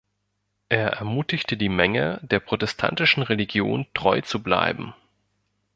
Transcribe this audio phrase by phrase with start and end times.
[0.69, 4.95] Er ermutigte die Menge, der protestantischen Religion treu zu bleiben.